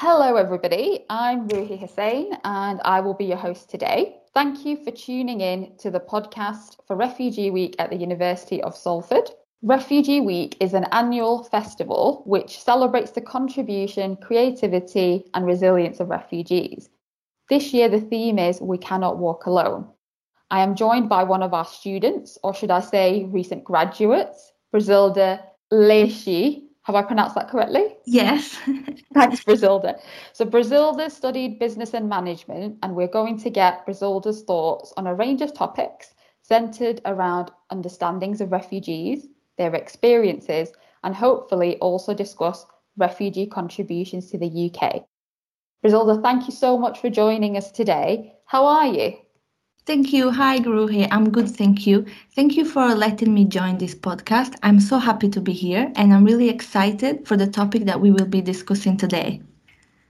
[0.00, 1.04] Hello, everybody.
[1.10, 4.18] I'm Ruhi Hussain and I will be your host today.
[4.32, 8.76] Thank you for tuning in to the podcast for Refugee Week at the University of
[8.76, 9.28] Salford.
[9.60, 16.88] Refugee Week is an annual festival which celebrates the contribution, creativity, and resilience of refugees.
[17.48, 19.88] This year, the theme is We Cannot Walk Alone.
[20.52, 25.42] I am joined by one of our students, or should I say, recent graduates, Brazilda
[25.72, 26.67] Leishi.
[26.88, 27.84] Have I pronounced that correctly?
[28.06, 28.56] Yes.
[29.12, 30.00] Thanks, Brazilda.
[30.32, 35.14] So, Brazilda studied business and management, and we're going to get Brazilda's thoughts on a
[35.14, 39.26] range of topics centered around understandings of refugees,
[39.58, 40.72] their experiences,
[41.04, 42.64] and hopefully also discuss
[42.96, 45.04] refugee contributions to the UK.
[45.84, 48.34] Brazilda, thank you so much for joining us today.
[48.46, 49.12] How are you?
[49.88, 50.30] Thank you.
[50.30, 51.08] Hi, Guruhi.
[51.10, 52.04] I'm good, thank you.
[52.34, 54.54] Thank you for letting me join this podcast.
[54.62, 58.10] I'm so happy to be here and I'm really excited for the topic that we
[58.10, 59.40] will be discussing today.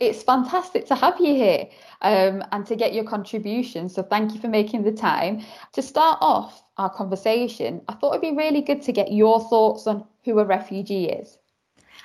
[0.00, 1.69] It's fantastic to have you here
[2.02, 3.89] um, and to get your contribution.
[3.89, 5.44] So, thank you for making the time.
[5.75, 9.86] To start off our conversation, I thought it'd be really good to get your thoughts
[9.86, 11.38] on who a refugee is.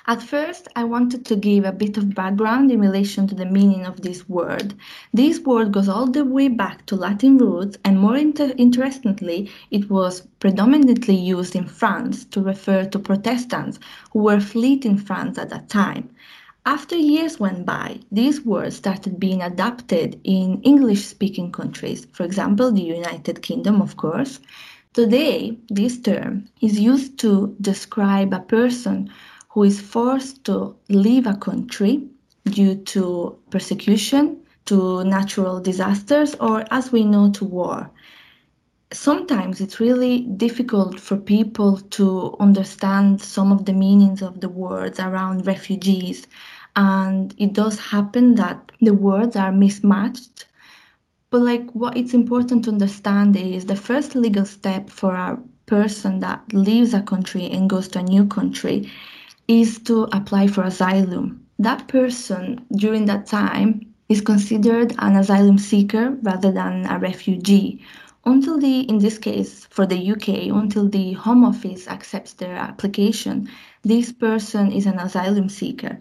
[0.06, 3.86] At first, I wanted to give a bit of background in relation to the meaning
[3.86, 4.74] of this word.
[5.14, 9.88] This word goes all the way back to Latin roots, and more inter- interestingly, it
[9.88, 13.78] was predominantly used in France to refer to Protestants
[14.12, 16.10] who were fleeing France at that time.
[16.66, 22.70] After years went by, these words started being adapted in English speaking countries, for example,
[22.70, 24.40] the United Kingdom, of course.
[24.92, 29.10] Today, this term is used to describe a person
[29.54, 32.04] who is forced to leave a country
[32.46, 37.88] due to persecution, to natural disasters, or as we know, to war.
[38.92, 44.98] Sometimes it's really difficult for people to understand some of the meanings of the words
[44.98, 46.26] around refugees.
[46.74, 50.46] And it does happen that the words are mismatched.
[51.30, 56.18] But, like, what it's important to understand is the first legal step for a person
[56.20, 58.90] that leaves a country and goes to a new country
[59.48, 61.44] is to apply for asylum.
[61.58, 67.82] That person during that time is considered an asylum seeker rather than a refugee.
[68.26, 73.50] Until the in this case for the UK until the home office accepts their application
[73.82, 76.00] this person is an asylum seeker.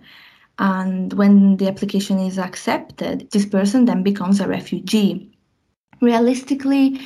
[0.58, 5.30] And when the application is accepted this person then becomes a refugee.
[6.02, 7.02] Realistically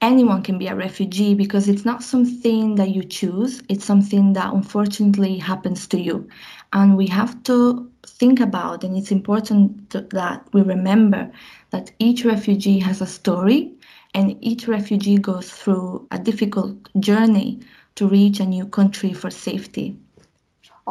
[0.00, 4.52] anyone can be a refugee because it's not something that you choose, it's something that
[4.52, 6.28] unfortunately happens to you.
[6.72, 11.30] And we have to think about, and it's important to, that we remember
[11.70, 13.72] that each refugee has a story
[14.14, 17.60] and each refugee goes through a difficult journey
[17.96, 19.96] to reach a new country for safety.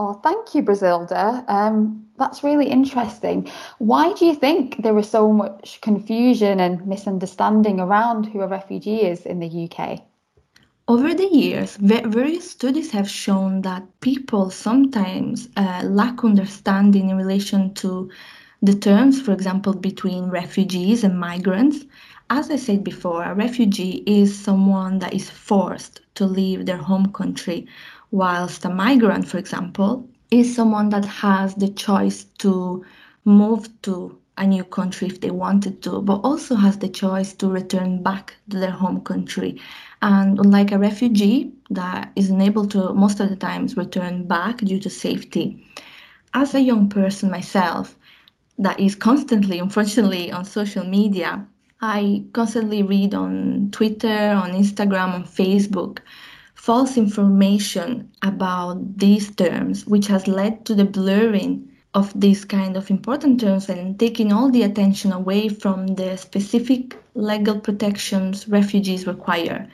[0.01, 1.43] Oh, thank you, Brazilda.
[1.49, 3.51] Um, that's really interesting.
[3.79, 9.01] Why do you think there is so much confusion and misunderstanding around who a refugee
[9.01, 10.01] is in the UK?
[10.87, 17.73] Over the years, various studies have shown that people sometimes uh, lack understanding in relation
[17.73, 18.09] to
[18.61, 21.83] the terms, for example, between refugees and migrants.
[22.29, 27.11] As I said before, a refugee is someone that is forced to leave their home
[27.11, 27.67] country
[28.11, 32.85] whilst a migrant, for example, is someone that has the choice to
[33.25, 37.47] move to a new country if they wanted to, but also has the choice to
[37.47, 39.59] return back to their home country.
[40.01, 44.79] And unlike a refugee that is unable to, most of the times, return back due
[44.79, 45.65] to safety,
[46.33, 47.97] as a young person myself
[48.57, 51.45] that is constantly, unfortunately, on social media,
[51.81, 55.99] I constantly read on Twitter, on Instagram, on Facebook
[56.59, 62.91] false information about these terms, which has led to the blurring of these kind of
[62.91, 69.69] important terms and taking all the attention away from the specific legal protections refugees require.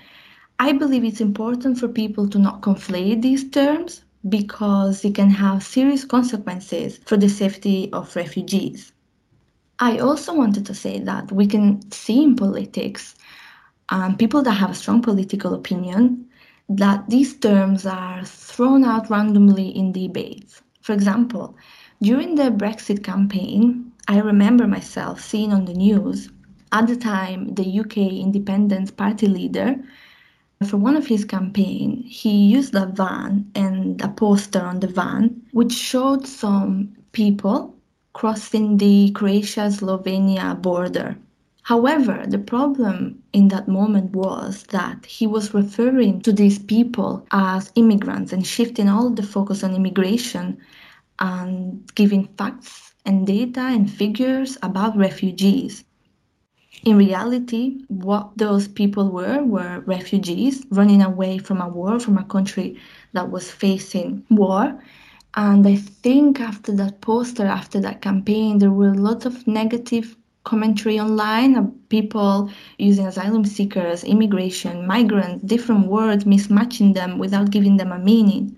[0.59, 5.63] I believe it's important for people to not conflate these terms because it can have
[5.63, 8.93] serious consequences for the safety of refugees.
[9.79, 13.15] I also wanted to say that we can see in politics
[13.89, 16.24] um, people that have a strong political opinion
[16.69, 20.61] that these terms are thrown out randomly in debates.
[20.81, 21.55] For example,
[22.01, 26.29] during the Brexit campaign, I remember myself seeing on the news
[26.71, 29.75] at the time the UK Independence Party leader
[30.67, 35.41] for one of his campaign he used a van and a poster on the van
[35.51, 37.75] which showed some people
[38.13, 41.17] crossing the Croatia Slovenia border
[41.65, 47.71] However, the problem in that moment was that he was referring to these people as
[47.73, 50.59] immigrants and shifting all the focus on immigration
[51.17, 55.83] and giving facts and data and figures about refugees.
[56.83, 62.25] In reality, what those people were were refugees running away from a war, from a
[62.25, 62.79] country
[63.13, 64.79] that was facing war.
[65.33, 70.15] And I think after that poster, after that campaign, there were lots of negative
[70.45, 77.77] commentary online of people using asylum seekers, immigration, migrants, different words, mismatching them without giving
[77.77, 78.55] them a meaning.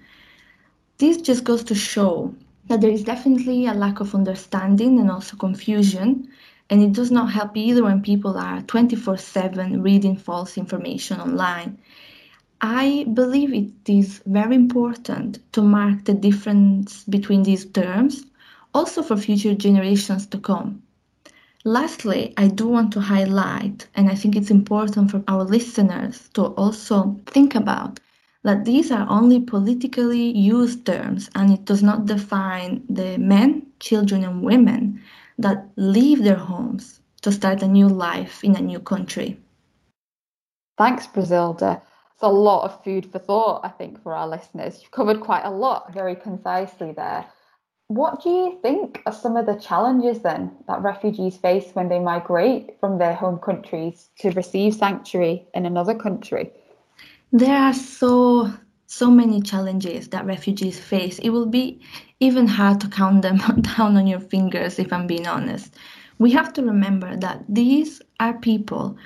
[0.97, 2.35] This just goes to show
[2.67, 6.27] that there is definitely a lack of understanding and also confusion,
[6.69, 11.77] and it does not help either when people are 24 7 reading false information online.
[12.59, 18.25] I believe it is very important to mark the difference between these terms,
[18.73, 20.81] also for future generations to come.
[21.67, 26.45] Lastly, I do want to highlight, and I think it's important for our listeners to
[26.55, 27.99] also think about,
[28.43, 34.23] that these are only politically used terms and it does not define the men, children,
[34.23, 35.01] and women
[35.39, 39.37] that leave their homes to start a new life in a new country.
[40.77, 41.81] Thanks, Brazilda.
[42.13, 44.79] It's a lot of food for thought, I think, for our listeners.
[44.81, 47.25] You've covered quite a lot very concisely there.
[47.89, 51.99] What do you think are some of the challenges then that refugees face when they
[51.99, 56.51] migrate from their home countries to receive sanctuary in another country?
[57.31, 58.51] There are so
[58.87, 61.19] so many challenges that refugees face.
[61.19, 61.79] It will be
[62.19, 63.37] even hard to count them
[63.77, 65.73] down on your fingers if I'm being honest.
[66.19, 68.97] We have to remember that these are people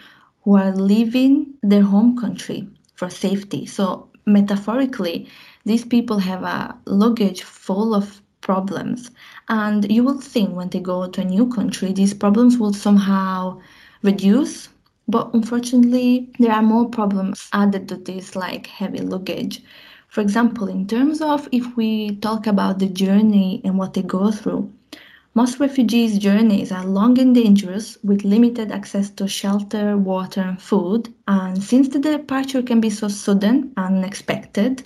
[0.43, 3.67] who are leaving their home country for safety.
[3.67, 5.27] So metaphorically,
[5.65, 9.11] these people have a luggage full of problems.
[9.47, 13.61] And you will think when they go to a new country, these problems will somehow
[14.03, 14.69] reduce.
[15.07, 19.63] But unfortunately, there are more problems added to this, like heavy luggage.
[20.07, 24.31] For example, in terms of if we talk about the journey and what they go
[24.31, 24.71] through,
[25.33, 31.13] most refugees' journeys are long and dangerous with limited access to shelter, water, and food.
[31.27, 34.83] And since the departure can be so sudden and unexpected,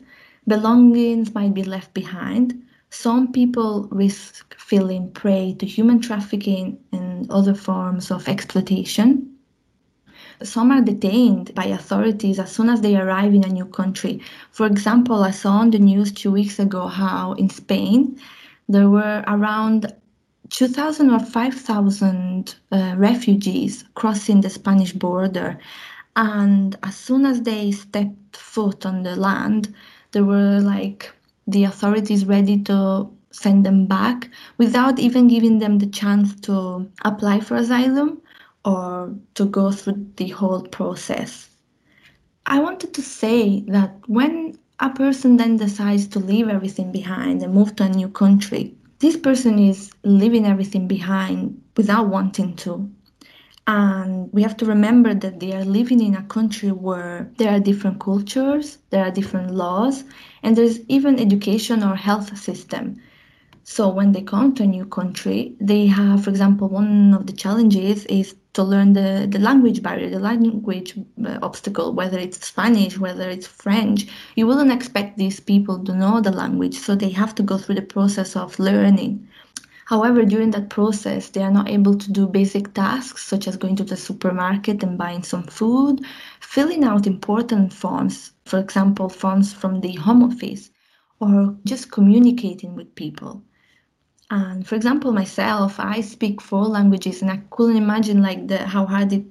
[0.47, 2.61] belongings might be left behind,
[2.95, 9.35] some people risk falling prey to human trafficking and other forms of exploitation.
[10.41, 14.21] Some are detained by authorities as soon as they arrive in a new country.
[14.51, 18.17] For example, I saw on the news two weeks ago how in Spain
[18.69, 19.93] there were around
[20.49, 25.59] 2,000 or 5,000 uh, refugees crossing the Spanish border.
[26.15, 29.73] And as soon as they stepped foot on the land,
[30.11, 31.11] there were like
[31.47, 37.39] the authorities ready to send them back without even giving them the chance to apply
[37.39, 38.21] for asylum
[38.63, 41.49] or to go through the whole process.
[42.45, 47.53] I wanted to say that when a person then decides to leave everything behind and
[47.53, 52.89] move to a new country, this person is leaving everything behind without wanting to.
[53.67, 57.59] And we have to remember that they are living in a country where there are
[57.59, 60.03] different cultures, there are different laws,
[60.45, 63.01] and there's even education or health system.
[63.63, 67.33] So when they come to a new country, they have, for example, one of the
[67.33, 72.99] challenges is to learn the, the language barrier, the language uh, obstacle, whether it's Spanish,
[72.99, 74.05] whether it's French.
[74.35, 77.75] You wouldn't expect these people to know the language, so they have to go through
[77.75, 79.27] the process of learning.
[79.85, 83.75] However, during that process, they are not able to do basic tasks such as going
[83.77, 86.05] to the supermarket and buying some food,
[86.41, 90.71] filling out important forms, for example, forms from the home office,
[91.19, 93.43] or just communicating with people.
[94.31, 98.85] And for example, myself, I speak four languages, and I couldn't imagine like the how
[98.85, 99.25] hard it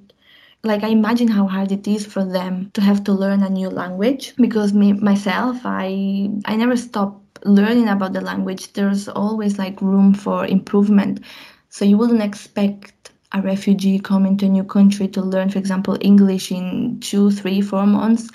[0.63, 3.69] like I imagine how hard it is for them to have to learn a new
[3.69, 9.81] language because me myself I I never stop learning about the language, there's always like
[9.81, 11.21] room for improvement.
[11.69, 15.97] So you wouldn't expect a refugee coming to a new country to learn, for example,
[16.01, 18.29] English in two, three, four months.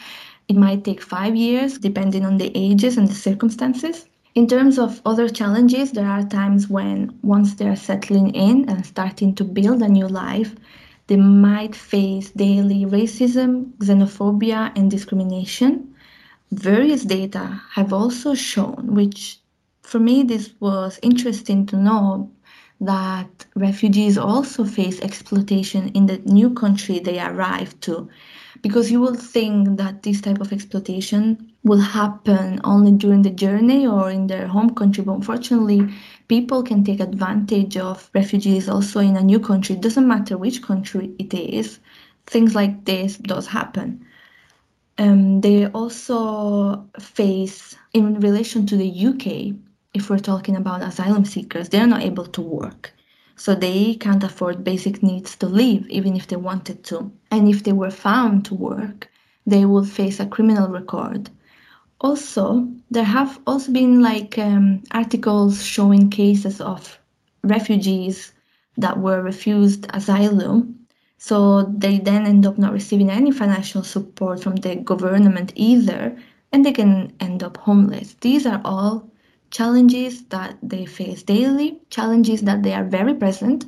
[0.48, 4.06] It might take five years, depending on the ages and the circumstances.
[4.34, 9.34] In terms of other challenges, there are times when, once they're settling in and starting
[9.36, 10.54] to build a new life,
[11.08, 15.90] they might face daily racism, xenophobia, and discrimination
[16.52, 19.40] various data have also shown, which
[19.82, 22.30] for me this was interesting to know,
[22.80, 28.08] that refugees also face exploitation in the new country they arrive to.
[28.62, 33.86] Because you will think that this type of exploitation will happen only during the journey
[33.86, 35.92] or in their home country, but unfortunately,
[36.28, 39.76] people can take advantage of refugees also in a new country.
[39.76, 41.80] It doesn't matter which country it is,
[42.26, 44.06] things like this does happen.
[45.00, 49.56] Um, they also face, in relation to the UK,
[49.94, 52.92] if we're talking about asylum seekers, they're not able to work.
[53.34, 57.10] So they can't afford basic needs to live, even if they wanted to.
[57.30, 59.10] And if they were found to work,
[59.46, 61.30] they would face a criminal record.
[62.02, 66.98] Also, there have also been like um, articles showing cases of
[67.42, 68.34] refugees
[68.76, 70.79] that were refused asylum.
[71.22, 76.16] So they then end up not receiving any financial support from the government either,
[76.50, 78.16] and they can end up homeless.
[78.22, 79.06] These are all
[79.50, 83.66] challenges that they face daily, challenges that they are very present,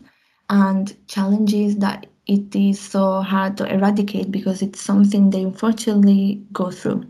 [0.49, 6.71] and challenges that it is so hard to eradicate because it's something they unfortunately go
[6.71, 7.05] through.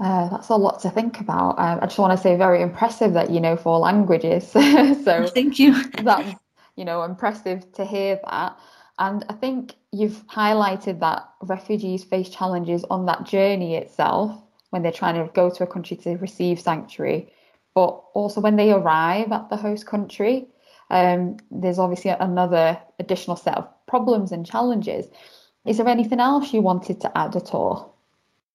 [0.00, 1.56] Uh, that's a lot to think about.
[1.56, 4.48] Um, I just want to say, very impressive that you know four languages.
[4.48, 5.84] so thank you.
[6.02, 6.34] that's
[6.74, 8.58] you know impressive to hear that.
[9.00, 14.38] And I think you've highlighted that refugees face challenges on that journey itself
[14.68, 17.32] when they're trying to go to a country to receive sanctuary,
[17.74, 20.46] but also when they arrive at the host country.
[20.90, 25.06] Um, there's obviously another additional set of problems and challenges.
[25.66, 27.96] Is there anything else you wanted to add at all?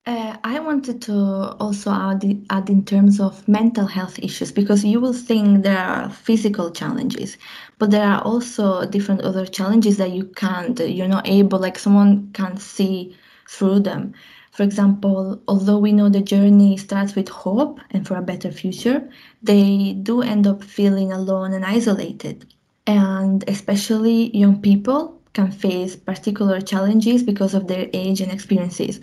[0.08, 1.16] Uh, I wanted to
[1.60, 6.12] also add, add in terms of mental health issues because you will think there are
[6.12, 7.38] physical challenges,
[7.80, 12.30] but there are also different other challenges that you can't, you're not able, like someone
[12.34, 13.18] can't see
[13.50, 14.14] through them.
[14.52, 19.10] For example, although we know the journey starts with hope and for a better future,
[19.42, 22.46] they do end up feeling alone and isolated.
[22.86, 29.00] And especially young people can face particular challenges because of their age and experiences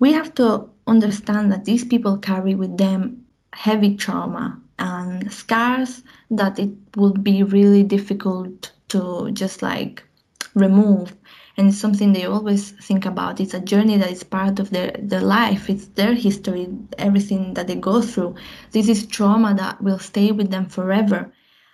[0.00, 6.58] we have to understand that these people carry with them heavy trauma and scars that
[6.58, 10.02] it would be really difficult to just like
[10.54, 11.14] remove.
[11.56, 13.40] And it's something they always think about.
[13.40, 15.68] It's a journey that is part of their, their life.
[15.68, 18.36] It's their history everything that they go through.
[18.70, 21.30] This is trauma that will stay with them forever.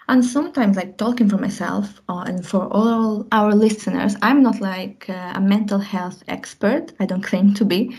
[0.09, 5.07] And sometimes like talking for myself uh, and for all our listeners i'm not like
[5.11, 6.93] uh, a mental health expert.
[7.01, 7.97] I don't claim to be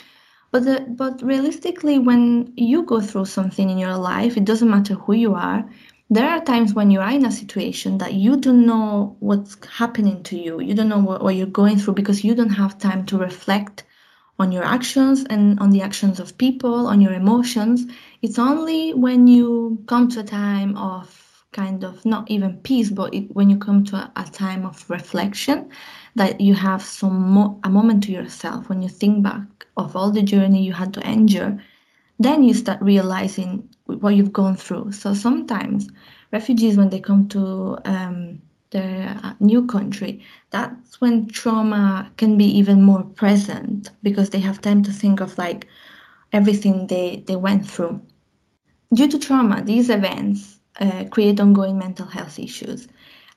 [0.51, 4.94] but the, but realistically, when you go through something in your life, it doesn't matter
[4.94, 5.68] who you are.
[6.10, 10.24] There are times when you are in a situation that you don't know what's happening
[10.24, 10.62] to you.
[10.62, 13.84] You don't know what, what you're going through because you don't have time to reflect
[14.39, 17.86] on your actions and on the actions of people, on your emotions.
[18.22, 23.13] It's only when you come to a time of kind of not even peace, but
[23.13, 25.70] it, when you come to a, a time of reflection,
[26.17, 28.69] that you have some mo- a moment to yourself.
[28.69, 31.59] When you think back of all the journey you had to endure
[32.19, 34.91] then you start realizing what you've gone through.
[34.91, 35.89] So sometimes
[36.31, 42.45] refugees when they come to um, their uh, new country that's when trauma can be
[42.45, 45.67] even more present because they have time to think of like
[46.33, 48.01] everything they, they went through.
[48.93, 52.88] Due to trauma these events uh, create ongoing mental health issues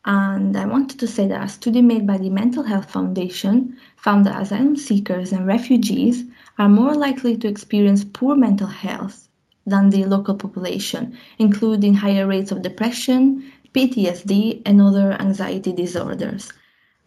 [0.07, 4.25] and I wanted to say that a study made by the Mental Health Foundation found
[4.25, 6.25] that asylum seekers and refugees
[6.59, 9.29] are more likely to experience poor mental health
[9.67, 16.51] than the local population, including higher rates of depression, PTSD, and other anxiety disorders.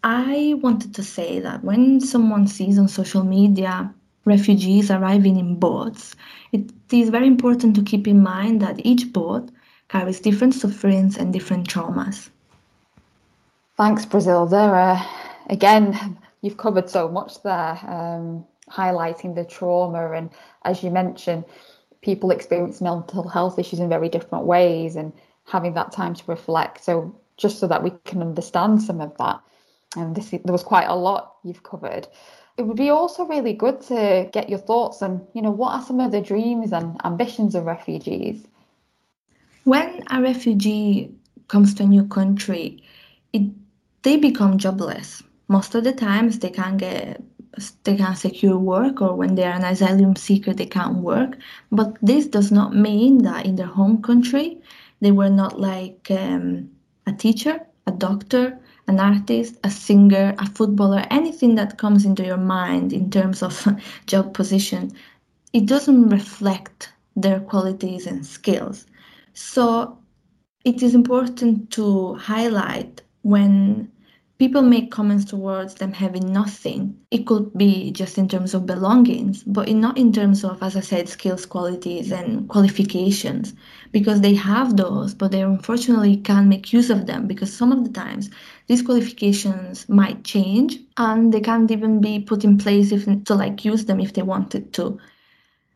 [0.03, 3.91] I wanted to say that when someone sees on social media
[4.25, 6.15] refugees arriving in boats,
[6.51, 9.49] it is very important to keep in mind that each boat
[9.89, 12.29] carries different sufferings and different traumas.
[13.83, 14.45] Thanks, Brazil.
[14.45, 15.05] There, uh,
[15.49, 20.13] again, you've covered so much there, um, highlighting the trauma.
[20.13, 20.29] And
[20.63, 21.43] as you mentioned,
[22.01, 25.11] people experience mental health issues in very different ways and
[25.43, 26.81] having that time to reflect.
[26.81, 29.41] So, just so that we can understand some of that.
[29.97, 32.07] And this, there was quite a lot you've covered.
[32.57, 35.85] It would be also really good to get your thoughts on, you know, what are
[35.85, 38.47] some of the dreams and ambitions of refugees?
[39.65, 41.11] When a refugee
[41.49, 42.81] comes to a new country,
[43.33, 43.51] it
[44.03, 45.23] they become jobless.
[45.47, 47.21] Most of the times they can't get
[47.83, 51.37] they can't secure work or when they're an asylum seeker they can't work.
[51.71, 54.59] But this does not mean that in their home country
[55.01, 56.69] they were not like um,
[57.05, 58.57] a teacher, a doctor,
[58.87, 63.67] an artist, a singer, a footballer, anything that comes into your mind in terms of
[64.07, 64.91] job position,
[65.53, 68.85] it doesn't reflect their qualities and skills.
[69.33, 69.97] So
[70.65, 73.91] it is important to highlight when
[74.43, 76.93] people make comments towards them having nothing.
[77.11, 80.81] It could be just in terms of belongings, but not in terms of, as I
[80.81, 83.53] said, skills, qualities, and qualifications,
[83.93, 87.85] because they have those, but they unfortunately can't make use of them because some of
[87.85, 88.29] the times
[88.67, 93.63] these qualifications might change and they can't even be put in place if to like
[93.63, 94.99] use them if they wanted to.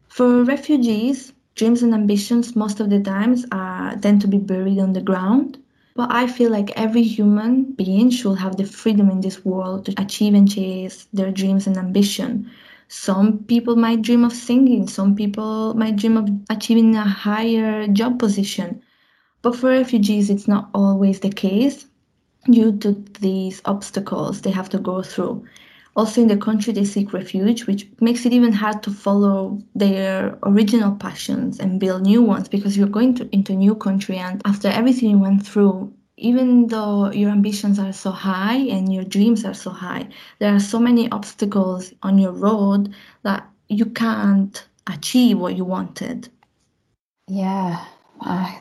[0.10, 4.92] For refugees, dreams and ambitions most of the times are tend to be buried on
[4.92, 5.58] the ground.
[5.98, 10.00] But I feel like every human being should have the freedom in this world to
[10.00, 12.52] achieve and chase their dreams and ambition.
[12.88, 18.20] Some people might dream of singing, some people might dream of achieving a higher job
[18.20, 18.84] position.
[19.42, 21.88] But for refugees, it's not always the case
[22.46, 25.46] due to these obstacles they have to go through.
[25.98, 30.38] Also, in the country, they seek refuge, which makes it even hard to follow their
[30.44, 34.16] original passions and build new ones because you're going to, into a new country.
[34.18, 39.06] And after everything you went through, even though your ambitions are so high and your
[39.06, 44.68] dreams are so high, there are so many obstacles on your road that you can't
[44.86, 46.30] achieve what you wanted.
[47.28, 47.84] Yeah,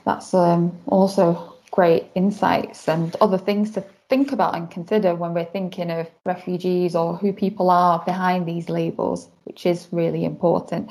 [0.07, 5.45] that's um, also great insights and other things to think about and consider when we're
[5.45, 10.91] thinking of refugees or who people are behind these labels, which is really important.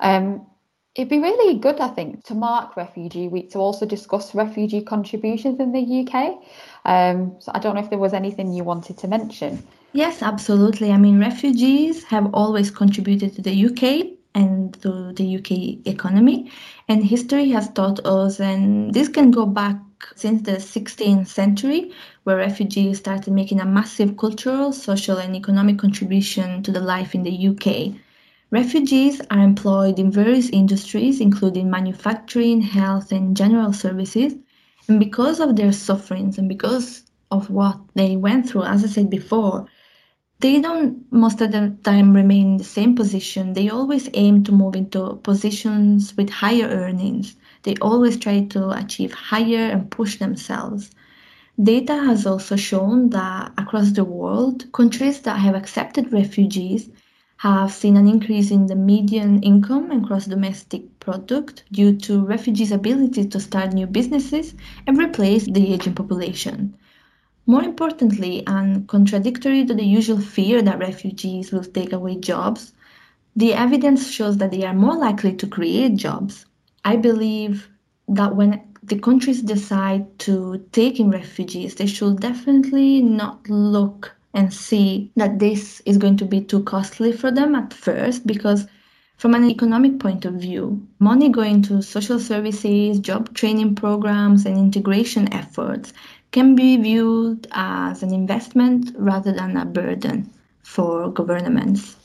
[0.00, 0.46] Um,
[0.96, 5.60] it'd be really good, I think, to mark Refugee Week to also discuss refugee contributions
[5.60, 6.38] in the UK.
[6.84, 9.62] Um, so I don't know if there was anything you wanted to mention.
[9.92, 10.90] Yes, absolutely.
[10.90, 16.50] I mean, refugees have always contributed to the UK and to the UK economy,
[16.88, 19.76] and history has taught us, and this can go back
[20.14, 21.92] since the 16th century,
[22.24, 27.22] where refugees started making a massive cultural, social, and economic contribution to the life in
[27.22, 27.94] the UK.
[28.50, 34.34] Refugees are employed in various industries, including manufacturing, health, and general services.
[34.88, 39.10] And because of their sufferings and because of what they went through, as I said
[39.10, 39.66] before,
[40.40, 43.54] they don't most of the time remain in the same position.
[43.54, 47.36] They always aim to move into positions with higher earnings.
[47.66, 50.92] They always try to achieve higher and push themselves.
[51.60, 56.88] Data has also shown that across the world, countries that have accepted refugees
[57.38, 62.70] have seen an increase in the median income and gross domestic product due to refugees'
[62.70, 64.54] ability to start new businesses
[64.86, 66.72] and replace the aging population.
[67.46, 72.74] More importantly, and contradictory to the usual fear that refugees will take away jobs,
[73.34, 76.45] the evidence shows that they are more likely to create jobs.
[76.86, 77.68] I believe
[78.06, 84.54] that when the countries decide to take in refugees, they should definitely not look and
[84.54, 88.68] see that this is going to be too costly for them at first because
[89.16, 94.56] from an economic point of view, money going to social services, job training programs, and
[94.56, 95.92] integration efforts
[96.30, 100.30] can be viewed as an investment rather than a burden
[100.62, 101.96] for governments.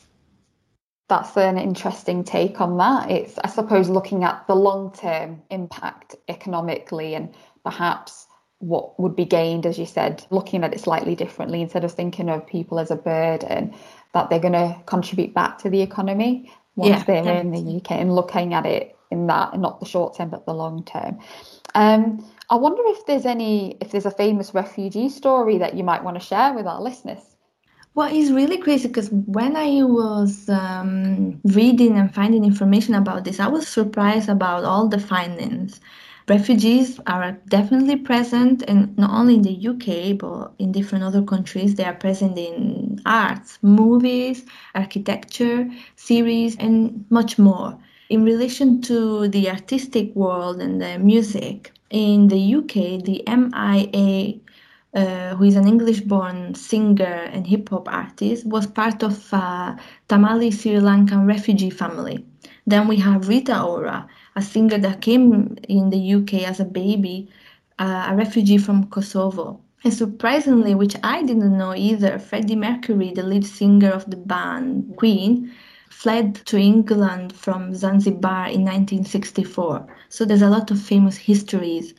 [1.12, 3.12] That's an interesting take on that.
[3.12, 8.28] It's, I suppose, looking at the long term impact economically and perhaps
[8.60, 12.30] what would be gained, as you said, looking at it slightly differently instead of thinking
[12.30, 13.76] of people as a burden,
[14.14, 17.60] that they're going to contribute back to the economy once yeah, they're definitely.
[17.60, 20.54] in the UK and looking at it in that, not the short term, but the
[20.54, 21.20] long term.
[21.76, 26.06] Um, I wonder if there's any, if there's a famous refugee story that you might
[26.06, 27.31] want to share with our listeners.
[27.94, 33.40] Well, it's really crazy because when I was um, reading and finding information about this,
[33.40, 35.82] I was surprised about all the findings.
[36.30, 41.76] Refugees are definitely present, and not only in the UK, but in different other countries.
[41.76, 47.78] They are present in arts, movies, architecture, series, and much more.
[48.10, 54.40] In relation to the artistic world and the music, in the UK, the MIA,
[54.94, 59.78] uh, who is an English-born singer and hip-hop artist, was part of a
[60.08, 62.26] Tamil Sri Lankan refugee family.
[62.68, 67.30] Then we have Rita Ora, a singer that came in the UK as a baby,
[67.80, 69.62] uh, a refugee from Kosovo.
[69.84, 74.96] And surprisingly, which I didn't know either, Freddie Mercury, the lead singer of the band
[74.98, 75.52] Queen,
[75.90, 79.88] fled to England from Zanzibar in 1964.
[80.10, 81.94] So there's a lot of famous histories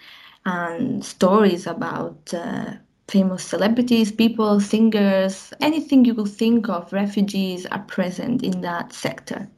[0.45, 2.75] and stories about uh,
[3.09, 9.49] famous celebrities, people, singers, anything you could think of, refugees are present in that sector.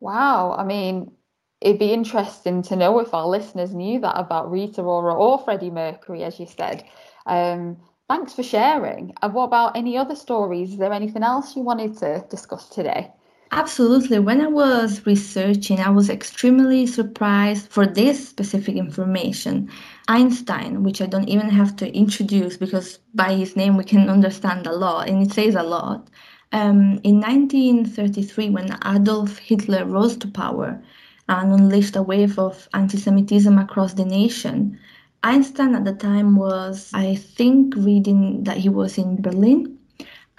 [0.00, 0.54] Wow.
[0.56, 1.12] I mean,
[1.60, 5.70] it'd be interesting to know if our listeners knew that about Rita Ora or Freddie
[5.70, 6.84] Mercury, as you said.
[7.26, 7.76] Um,
[8.08, 9.12] thanks for sharing.
[9.20, 10.72] And what about any other stories?
[10.72, 13.10] Is there anything else you wanted to discuss today?
[13.52, 14.20] Absolutely.
[14.20, 19.68] When I was researching, I was extremely surprised for this specific information.
[20.06, 24.66] Einstein, which I don't even have to introduce because by his name we can understand
[24.68, 26.08] a lot and it says a lot.
[26.52, 30.80] Um, in 1933, when Adolf Hitler rose to power
[31.28, 34.78] and unleashed a wave of anti Semitism across the nation,
[35.24, 39.79] Einstein at the time was, I think, reading that he was in Berlin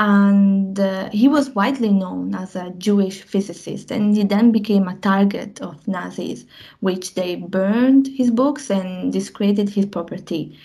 [0.01, 4.95] and uh, he was widely known as a Jewish physicist, and he then became a
[4.95, 6.47] target of Nazis,
[6.79, 10.57] which they burned his books and discredited his property.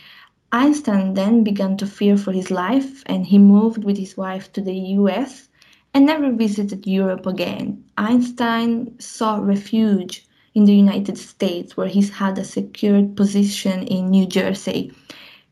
[0.52, 4.62] Einstein then began to fear for his life, and he moved with his wife to
[4.62, 5.50] the US
[5.92, 7.84] and never visited Europe again.
[7.98, 14.24] Einstein sought refuge in the United States, where he had a secured position in New
[14.24, 14.94] Jersey.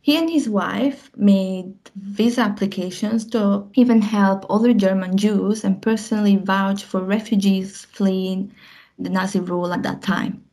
[0.04, 6.36] He and his wife made visa applications to even help other German Jews and personally
[6.36, 8.52] vouch for refugees fleeing
[8.98, 10.44] the Nazi rule at that time.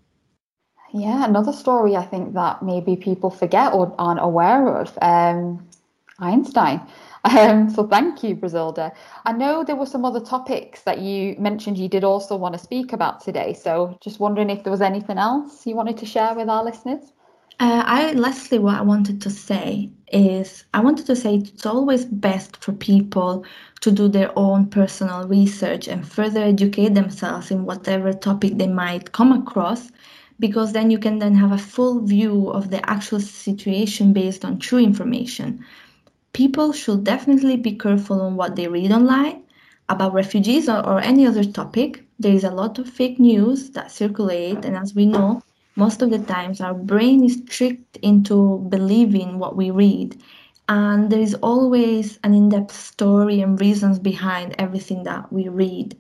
[0.94, 5.68] Yeah, another story I think that maybe people forget or aren't aware of um,
[6.20, 6.80] Einstein.
[7.26, 8.94] Um, so thank you, Brasilda.
[9.26, 12.60] I know there were some other topics that you mentioned you did also want to
[12.60, 13.52] speak about today.
[13.52, 17.12] So just wondering if there was anything else you wanted to share with our listeners.
[17.62, 22.06] Uh, I lastly, what I wanted to say is I wanted to say it's always
[22.06, 23.46] best for people
[23.82, 29.12] to do their own personal research and further educate themselves in whatever topic they might
[29.12, 29.92] come across
[30.40, 34.58] because then you can then have a full view of the actual situation based on
[34.58, 35.64] true information.
[36.34, 39.44] People should definitely be careful on what they read online
[39.88, 42.04] about refugees or, or any other topic.
[42.18, 45.44] There is a lot of fake news that circulate, and as we know,
[45.76, 50.22] most of the times our brain is tricked into believing what we read
[50.72, 55.98] and there is always an in-depth story and reasons behind everything that we read.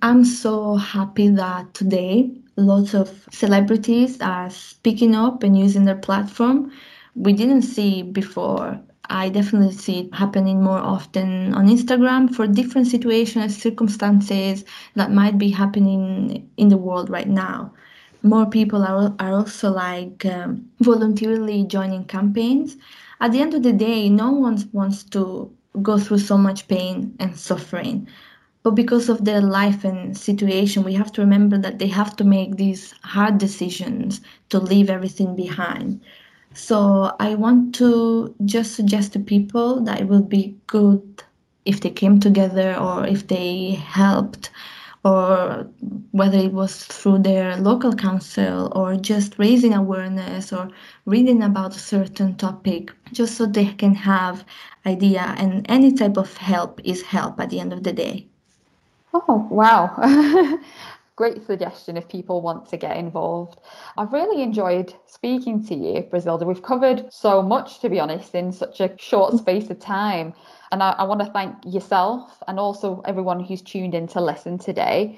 [0.00, 6.70] I'm so happy that today lots of celebrities are speaking up and using their platform.
[7.14, 8.80] We didn't see before.
[9.08, 15.36] I definitely see it happening more often on Instagram for different situations, circumstances that might
[15.36, 17.72] be happening in the world right now
[18.22, 22.76] more people are, are also like um, voluntarily joining campaigns.
[23.20, 27.14] At the end of the day, no one wants to go through so much pain
[27.18, 28.08] and suffering.
[28.62, 32.24] But because of their life and situation, we have to remember that they have to
[32.24, 36.00] make these hard decisions to leave everything behind.
[36.54, 41.22] So I want to just suggest to people that it will be good
[41.64, 44.50] if they came together or if they helped
[45.04, 45.68] or
[46.12, 50.70] whether it was through their local council or just raising awareness or
[51.06, 54.44] reading about a certain topic just so they can have
[54.86, 58.26] idea and any type of help is help at the end of the day.
[59.12, 59.90] Oh wow
[61.22, 63.60] great suggestion if people want to get involved.
[63.96, 66.44] I've really enjoyed speaking to you, Brasilda.
[66.44, 70.34] We've covered so much, to be honest, in such a short space of time.
[70.72, 74.58] And I, I want to thank yourself and also everyone who's tuned in to listen
[74.58, 75.16] today.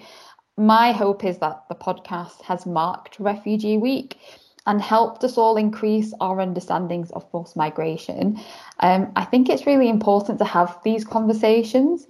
[0.58, 4.18] My hope is that the podcast has marked Refugee Week
[4.66, 8.38] and helped us all increase our understandings of forced migration.
[8.80, 12.06] Um, I think it's really important to have these conversations,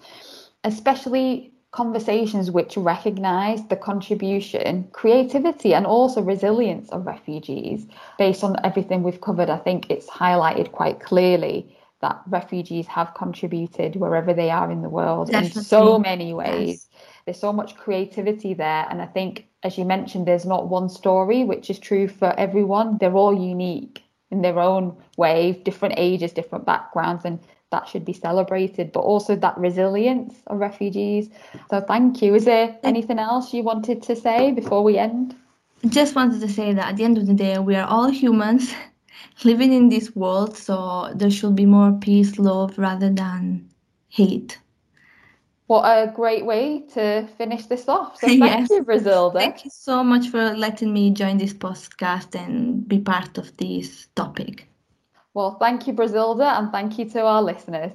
[0.65, 7.89] especially conversations which recognize the contribution, creativity, and also resilience of refugees.
[8.17, 13.97] Based on everything we've covered, I think it's highlighted quite clearly that refugees have contributed
[13.97, 15.59] wherever they are in the world Definitely.
[15.59, 16.87] in so many ways.
[16.93, 17.01] Yes.
[17.25, 18.87] There's so much creativity there.
[18.89, 22.99] And I think, as you mentioned, there's not one story, which is true for everyone.
[22.99, 28.13] They're all unique in their own way, different ages, different backgrounds, and that should be
[28.13, 31.29] celebrated, but also that resilience of refugees.
[31.71, 32.35] So thank you.
[32.35, 35.35] Is there anything else you wanted to say before we end?
[35.89, 38.75] Just wanted to say that at the end of the day, we are all humans
[39.45, 43.69] living in this world, so there should be more peace, love, rather than
[44.09, 44.59] hate.
[45.67, 48.19] What a great way to finish this off.
[48.19, 48.71] So thank yes.
[48.71, 49.33] you, Brasilda.
[49.33, 54.09] Thank you so much for letting me join this podcast and be part of this
[54.15, 54.69] topic.
[55.35, 57.93] Well, thank you, Brazilda, and thank you to our listeners.